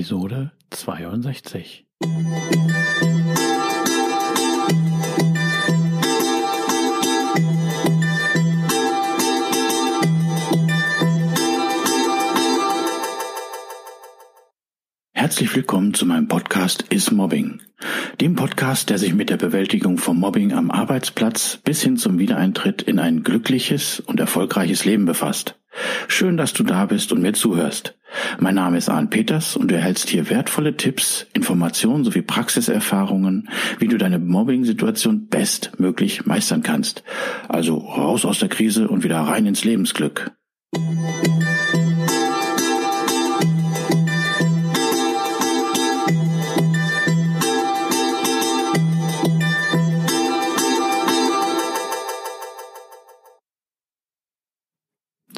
[0.00, 1.84] Episode 62.
[15.12, 17.60] Herzlich willkommen zu meinem Podcast Is Mobbing,
[18.22, 22.80] dem Podcast, der sich mit der Bewältigung von Mobbing am Arbeitsplatz bis hin zum Wiedereintritt
[22.80, 25.60] in ein glückliches und erfolgreiches Leben befasst.
[26.08, 27.99] Schön, dass du da bist und mir zuhörst.
[28.38, 33.88] Mein Name ist Arne Peters und du erhältst hier wertvolle Tipps, Informationen sowie Praxiserfahrungen, wie
[33.88, 37.02] du deine Mobbing-Situation bestmöglich meistern kannst.
[37.48, 40.32] Also raus aus der Krise und wieder rein ins Lebensglück.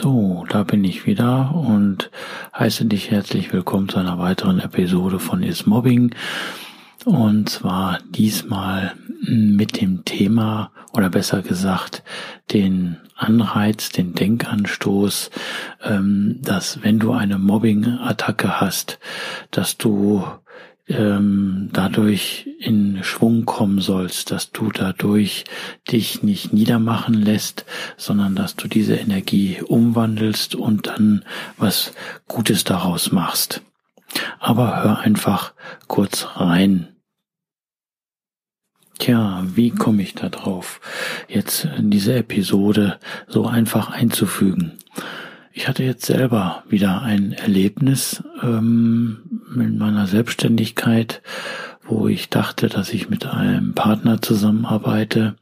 [0.00, 1.77] So, da bin ich wieder und
[2.68, 6.14] heiße dich herzlich willkommen zu einer weiteren Episode von Is Mobbing.
[7.06, 8.92] Und zwar diesmal
[9.22, 12.02] mit dem Thema oder besser gesagt
[12.52, 15.30] den Anreiz, den Denkanstoß,
[15.82, 18.98] ähm, dass wenn du eine Mobbing-Attacke hast,
[19.50, 20.26] dass du
[20.88, 25.44] ähm, dadurch in Schwung kommen sollst, dass du dadurch
[25.90, 27.64] dich nicht niedermachen lässt,
[27.96, 31.24] sondern dass du diese Energie umwandelst und dann
[31.56, 31.92] was
[32.26, 33.62] Gutes daraus machst.
[34.38, 35.52] Aber hör einfach
[35.86, 36.88] kurz rein.
[38.98, 40.80] Tja, wie komme ich da drauf,
[41.28, 44.72] jetzt diese Episode so einfach einzufügen?
[45.58, 51.20] Ich hatte jetzt selber wieder ein Erlebnis ähm, in meiner Selbstständigkeit,
[51.84, 55.34] wo ich dachte, dass ich mit einem Partner zusammenarbeite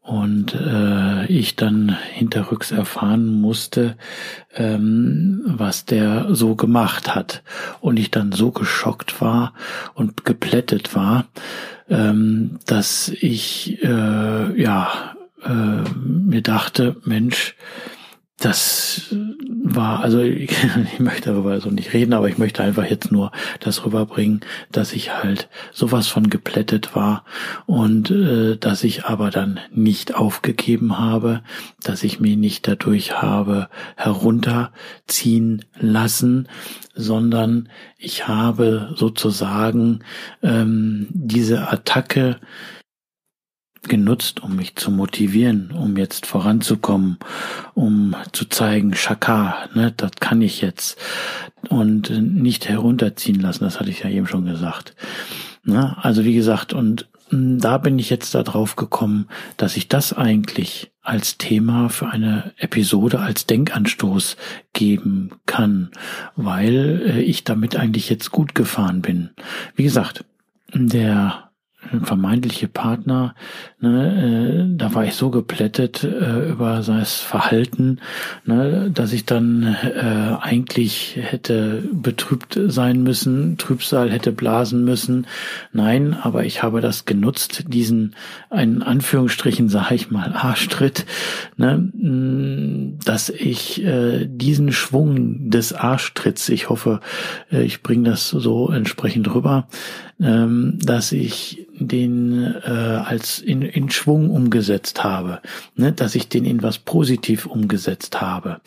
[0.00, 3.96] und äh, ich dann hinterrücks erfahren musste,
[4.52, 7.44] ähm, was der so gemacht hat.
[7.80, 9.54] Und ich dann so geschockt war
[9.94, 11.26] und geplättet war,
[11.88, 17.54] ähm, dass ich äh, ja äh, mir dachte, Mensch,
[18.44, 19.14] das
[19.62, 20.50] war, also ich,
[20.92, 23.30] ich, möchte darüber so nicht reden, aber ich möchte einfach jetzt nur
[23.60, 27.24] das rüberbringen, dass ich halt sowas von geplättet war
[27.66, 31.42] und äh, dass ich aber dann nicht aufgegeben habe,
[31.82, 36.48] dass ich mich nicht dadurch habe herunterziehen lassen,
[36.94, 40.00] sondern ich habe sozusagen
[40.42, 42.38] ähm, diese Attacke
[43.92, 47.18] genutzt, um mich zu motivieren, um jetzt voranzukommen,
[47.74, 50.96] um zu zeigen, Shaka, ne, das kann ich jetzt
[51.68, 54.94] und nicht herunterziehen lassen, das hatte ich ja eben schon gesagt.
[55.62, 55.94] Ne?
[56.00, 60.14] Also wie gesagt, und hm, da bin ich jetzt da drauf gekommen, dass ich das
[60.14, 64.38] eigentlich als Thema für eine Episode als Denkanstoß
[64.72, 65.90] geben kann,
[66.34, 69.28] weil äh, ich damit eigentlich jetzt gut gefahren bin.
[69.76, 70.24] Wie gesagt,
[70.72, 71.51] der
[72.02, 73.34] vermeintliche Partner,
[73.80, 77.98] ne, äh, da war ich so geplättet äh, über sein Verhalten,
[78.44, 85.26] ne, dass ich dann äh, eigentlich hätte betrübt sein müssen, Trübsal hätte blasen müssen.
[85.72, 88.14] Nein, aber ich habe das genutzt, diesen,
[88.50, 91.04] einen Anführungsstrichen, sage ich mal, Arschtritt,
[91.56, 91.90] ne,
[93.04, 97.00] dass ich äh, diesen Schwung des Arschtritts, ich hoffe,
[97.50, 99.66] äh, ich bringe das so entsprechend rüber,
[100.22, 105.40] ähm, dass ich den äh, als in, in Schwung umgesetzt habe,
[105.74, 105.92] ne?
[105.92, 108.60] dass ich den in was positiv umgesetzt habe.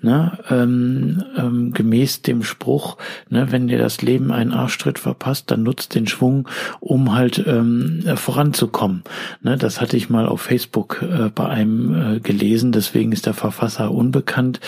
[0.00, 0.38] Ne?
[0.50, 2.96] Ähm, ähm, gemäß dem Spruch,
[3.28, 6.48] ne, wenn dir das Leben einen Arschtritt verpasst, dann nutzt den Schwung,
[6.80, 9.02] um halt ähm, voranzukommen.
[9.42, 9.56] Ne?
[9.56, 13.90] Das hatte ich mal auf Facebook äh, bei einem äh, gelesen, deswegen ist der Verfasser
[13.90, 14.60] unbekannt.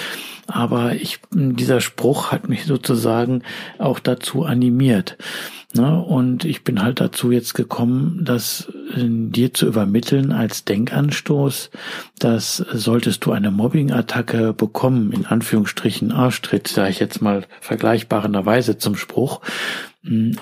[0.46, 3.42] Aber ich, dieser Spruch hat mich sozusagen
[3.78, 5.16] auch dazu animiert.
[5.74, 6.00] Ne?
[6.00, 11.70] Und ich bin halt dazu jetzt gekommen, das äh, dir zu übermitteln als Denkanstoß,
[12.18, 18.94] dass solltest du eine Mobbing-Attacke bekommen, in Anführungsstrichen Arschtritt, sage ich jetzt mal vergleichbarenderweise zum
[18.94, 19.40] Spruch,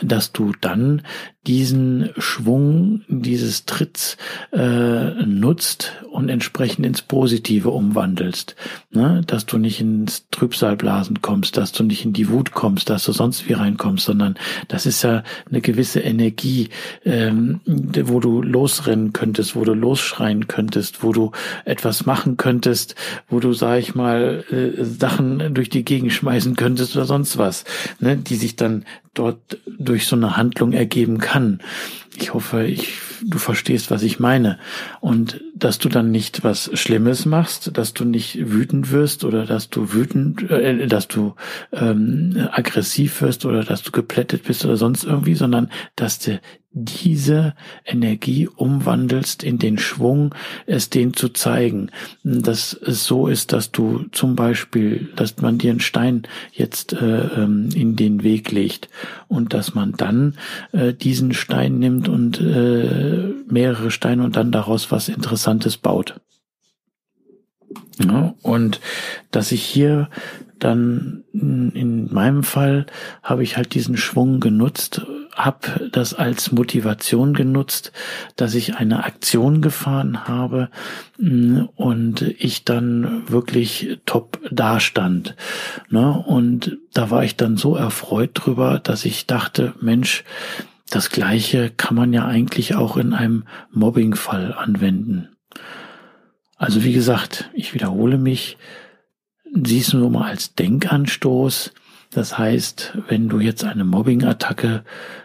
[0.03, 1.03] dass du dann
[1.47, 4.17] diesen Schwung dieses Tritts
[4.53, 8.55] äh, nutzt und entsprechend ins Positive umwandelst.
[8.91, 9.23] Ne?
[9.27, 13.13] Dass du nicht ins Trübsalblasen kommst, dass du nicht in die Wut kommst, dass du
[13.13, 14.37] sonst wie reinkommst, sondern
[14.69, 16.69] das ist ja eine gewisse Energie,
[17.05, 21.33] ähm, wo du losrennen könntest, wo du losschreien könntest, wo du
[21.65, 22.95] etwas machen könntest,
[23.29, 27.65] wo du, sag ich mal, äh, Sachen durch die Gegend schmeißen könntest oder sonst was,
[27.99, 28.17] ne?
[28.17, 28.85] die sich dann
[29.15, 31.32] dort durch so eine Handlung ergeben kann.
[32.17, 34.59] Ich hoffe, ich, du verstehst, was ich meine.
[35.01, 39.71] Und dass du dann nicht was Schlimmes machst, dass du nicht wütend wirst oder dass
[39.71, 41.35] du wütend, äh, dass du
[41.73, 46.41] ähm, aggressiv wirst oder dass du geplättet bist oder sonst irgendwie, sondern dass du
[46.75, 47.55] diese
[47.85, 50.35] Energie umwandelst in den Schwung,
[50.67, 51.91] es denen zu zeigen,
[52.25, 56.23] dass es so ist, dass du zum Beispiel, dass man dir einen Stein
[56.53, 58.89] jetzt äh, ähm, in den Weg legt
[59.29, 60.37] und dass man dann
[60.73, 66.21] äh, diesen Stein nimmt und äh, mehrere Steine und dann daraus was Interessantes baut.
[68.05, 68.81] Ja, und
[69.31, 70.09] dass ich hier
[70.59, 72.87] dann in meinem Fall
[73.23, 75.03] habe ich halt diesen Schwung genutzt,
[75.35, 77.91] habe das als Motivation genutzt,
[78.37, 80.69] dass ich eine Aktion gefahren habe
[81.19, 85.35] mm, und ich dann wirklich top dastand.
[85.89, 86.13] Ne?
[86.27, 90.23] Und da war ich dann so erfreut drüber, dass ich dachte, Mensch,
[90.91, 95.29] das Gleiche kann man ja eigentlich auch in einem Mobbingfall anwenden.
[96.63, 98.57] Also wie gesagt, ich wiederhole mich,
[99.65, 101.73] siehst du nur mal als Denkanstoß.
[102.13, 104.85] Das heißt, wenn du jetzt eine Mobbing-Attacke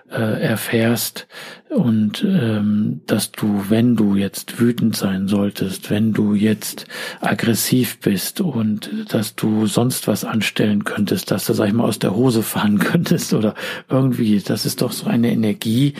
[0.10, 1.28] äh, erfährst
[1.70, 6.88] und ähm, dass du, wenn du jetzt wütend sein solltest, wenn du jetzt
[7.22, 12.00] aggressiv bist und dass du sonst was anstellen könntest, dass du, sag ich mal, aus
[12.00, 13.54] der Hose fahren könntest oder
[13.90, 15.94] irgendwie, das ist doch so eine Energie,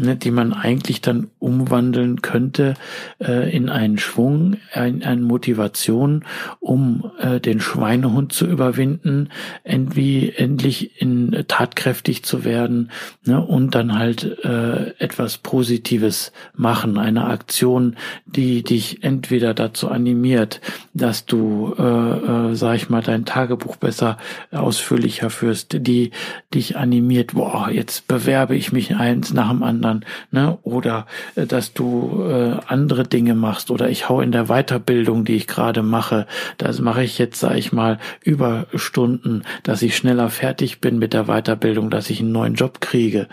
[0.00, 2.74] ne, die man eigentlich dann umwandeln könnte
[3.20, 6.24] äh, in einen Schwung, in eine Motivation,
[6.58, 9.28] um äh, den Schweinehund zu überwinden,
[9.64, 12.90] endlich, endlich in tatkräftig zu werden
[13.24, 17.96] ne, und dann halt äh, etwas Positives machen, eine Aktion,
[18.26, 20.60] die dich entweder dazu animiert,
[20.94, 24.18] dass du, äh, äh, sag ich mal, dein Tagebuch besser
[24.50, 26.10] ausführlicher führst, die
[26.54, 30.58] dich animiert, boah, jetzt bewerbe ich mich eins nach dem anderen anderen, ne?
[30.62, 35.36] Oder äh, dass du äh, andere Dinge machst oder ich hau in der Weiterbildung, die
[35.36, 36.26] ich gerade mache,
[36.58, 41.24] das mache ich jetzt, sage ich mal, Überstunden, dass ich schneller fertig bin mit der
[41.24, 43.28] Weiterbildung, dass ich einen neuen Job kriege,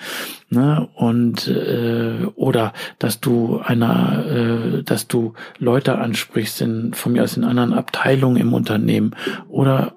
[0.50, 0.88] ne?
[0.96, 7.38] Und äh, oder dass du einer, äh, dass du Leute ansprichst in, von mir aus
[7.38, 9.16] in anderen Abteilungen im Unternehmen
[9.50, 9.94] oder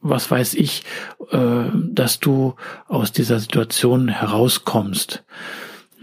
[0.00, 0.84] was weiß ich,
[1.30, 2.54] äh, dass du
[2.86, 5.24] aus dieser Situation herauskommst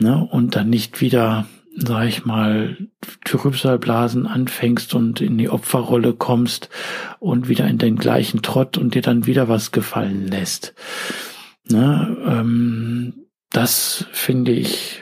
[0.01, 1.45] ne, und dann nicht wieder,
[1.75, 2.77] sag ich mal,
[3.23, 6.69] Trübsalblasen anfängst und in die Opferrolle kommst
[7.19, 10.73] und wieder in den gleichen Trott und dir dann wieder was gefallen lässt.
[11.69, 13.13] Ne, ähm,
[13.51, 15.01] das finde ich,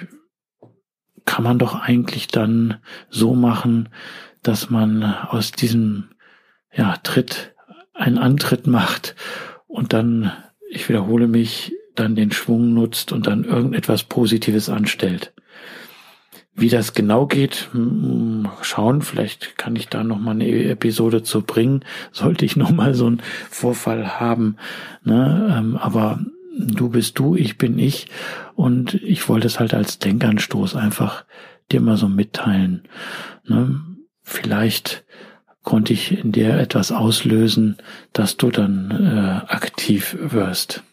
[1.25, 2.77] kann man doch eigentlich dann
[3.09, 3.89] so machen,
[4.43, 6.09] dass man aus diesem
[6.73, 7.53] ja, Tritt
[7.93, 9.15] einen Antritt macht
[9.67, 10.31] und dann,
[10.69, 15.33] ich wiederhole mich, dann den Schwung nutzt und dann irgendetwas Positives anstellt.
[16.55, 17.69] Wie das genau geht,
[18.61, 22.93] schauen, vielleicht kann ich da noch mal eine Episode zu bringen, sollte ich noch mal
[22.93, 24.57] so einen Vorfall haben.
[25.03, 25.55] Ne?
[25.57, 26.19] Ähm, aber
[26.57, 28.07] du bist du, ich bin ich
[28.55, 31.23] und ich wollte es halt als Denkanstoß einfach
[31.71, 32.83] dir mal so mitteilen.
[33.45, 33.79] Ne?
[34.21, 35.05] Vielleicht
[35.63, 37.77] konnte ich in dir etwas auslösen,
[38.11, 40.83] dass du dann äh, aktiv wirst.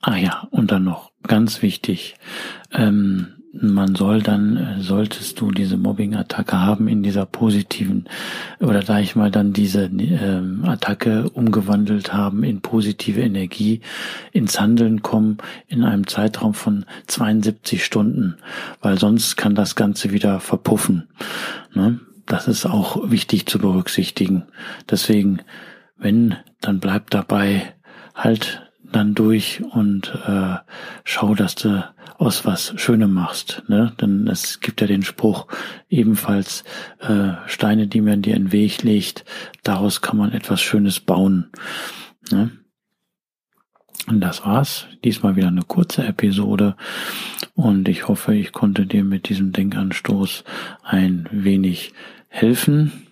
[0.00, 2.16] Ah ja, und dann noch ganz wichtig,
[2.72, 8.08] ähm, man soll dann, äh, solltest du diese Mobbing-Attacke haben in dieser positiven,
[8.60, 13.80] oder da ich mal dann diese ähm, Attacke umgewandelt haben in positive Energie,
[14.32, 18.36] ins Handeln kommen in einem Zeitraum von 72 Stunden,
[18.80, 21.08] weil sonst kann das Ganze wieder verpuffen.
[21.74, 22.00] Ne?
[22.26, 24.44] Das ist auch wichtig zu berücksichtigen.
[24.90, 25.40] Deswegen,
[25.96, 27.74] wenn, dann bleibt dabei,
[28.14, 30.56] halt dann durch und äh,
[31.04, 33.62] schau, dass du aus was Schönem machst.
[33.68, 33.92] Ne?
[34.00, 35.46] Denn es gibt ja den Spruch
[35.88, 36.64] ebenfalls
[37.00, 39.24] äh, Steine, die man dir in den Weg legt,
[39.62, 41.50] daraus kann man etwas Schönes bauen.
[42.30, 42.50] Ne?
[44.08, 44.86] Und das war's.
[45.04, 46.76] Diesmal wieder eine kurze Episode.
[47.54, 50.44] Und ich hoffe, ich konnte dir mit diesem Denkanstoß
[50.82, 51.92] ein wenig
[52.28, 53.06] helfen.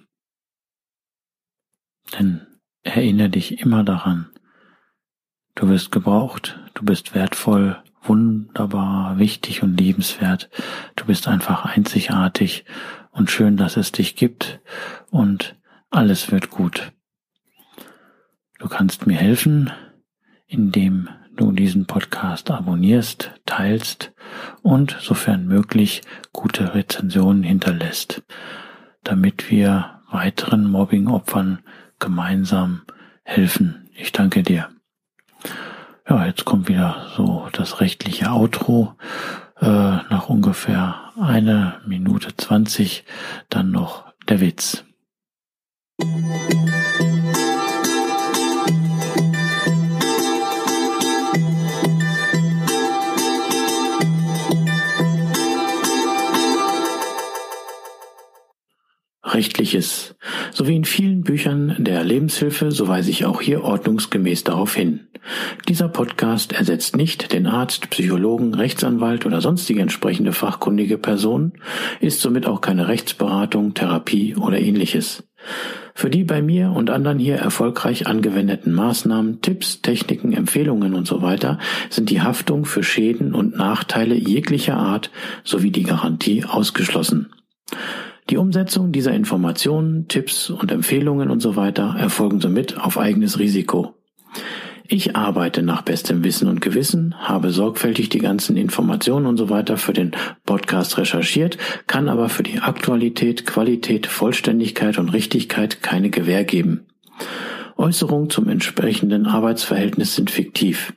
[2.18, 2.46] Denn
[2.82, 4.30] erinnere dich immer daran,
[5.56, 10.50] Du wirst gebraucht, du bist wertvoll, wunderbar, wichtig und liebenswert.
[10.96, 12.66] Du bist einfach einzigartig
[13.10, 14.60] und schön, dass es dich gibt
[15.10, 15.56] und
[15.90, 16.92] alles wird gut.
[18.58, 19.70] Du kannst mir helfen,
[20.46, 24.12] indem du diesen Podcast abonnierst, teilst
[24.62, 26.02] und sofern möglich
[26.34, 28.22] gute Rezensionen hinterlässt,
[29.04, 31.60] damit wir weiteren Mobbing-Opfern
[31.98, 32.82] gemeinsam
[33.24, 33.88] helfen.
[33.94, 34.68] Ich danke dir.
[36.08, 38.94] Ja, jetzt kommt wieder so das rechtliche Outro.
[39.60, 43.04] Äh, nach ungefähr eine Minute zwanzig
[43.48, 44.84] dann noch der Witz.
[59.22, 60.15] Rechtliches.
[60.56, 65.00] So wie in vielen Büchern der Lebenshilfe, so weise ich auch hier ordnungsgemäß darauf hin.
[65.68, 71.52] Dieser Podcast ersetzt nicht den Arzt, Psychologen, Rechtsanwalt oder sonstige entsprechende fachkundige Person,
[72.00, 75.24] ist somit auch keine Rechtsberatung, Therapie oder ähnliches.
[75.92, 81.20] Für die bei mir und anderen hier erfolgreich angewendeten Maßnahmen, Tipps, Techniken, Empfehlungen und so
[81.20, 81.58] weiter
[81.90, 85.10] sind die Haftung für Schäden und Nachteile jeglicher Art
[85.44, 87.30] sowie die Garantie ausgeschlossen.
[88.28, 93.94] Die Umsetzung dieser Informationen, Tipps und Empfehlungen und so erfolgen somit auf eigenes Risiko.
[94.88, 99.76] Ich arbeite nach bestem Wissen und Gewissen, habe sorgfältig die ganzen Informationen und so weiter
[99.76, 100.12] für den
[100.44, 106.86] Podcast recherchiert, kann aber für die Aktualität, Qualität, Vollständigkeit und Richtigkeit keine Gewähr geben.
[107.76, 110.92] Äußerungen zum entsprechenden Arbeitsverhältnis sind fiktiv.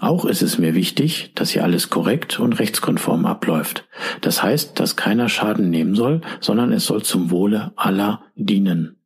[0.00, 3.86] Auch ist es mir wichtig, dass hier alles korrekt und rechtskonform abläuft.
[4.22, 8.96] Das heißt, dass keiner Schaden nehmen soll, sondern es soll zum Wohle aller dienen.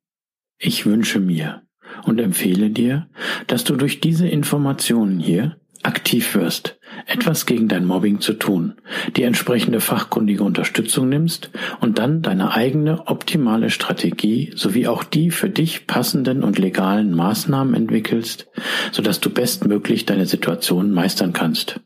[0.56, 1.62] Ich wünsche mir
[2.04, 3.08] und empfehle dir,
[3.48, 8.74] dass du durch diese Informationen hier aktiv wirst, etwas gegen dein Mobbing zu tun,
[9.16, 11.50] die entsprechende fachkundige Unterstützung nimmst
[11.80, 17.74] und dann deine eigene optimale Strategie sowie auch die für dich passenden und legalen Maßnahmen
[17.74, 18.48] entwickelst,
[18.92, 21.80] sodass du bestmöglich deine Situation meistern kannst.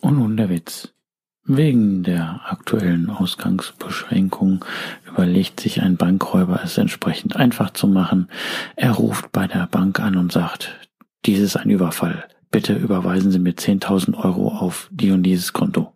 [0.00, 0.92] Und nun der Witz.
[1.44, 4.64] Wegen der aktuellen Ausgangsbeschränkung
[5.08, 8.28] überlegt sich ein Bankräuber es entsprechend einfach zu machen.
[8.76, 10.78] Er ruft bei der Bank an und sagt,
[11.24, 14.88] dies ist ein Überfall bitte überweisen Sie mir 10.000 Euro auf
[15.22, 15.92] dieses Konto.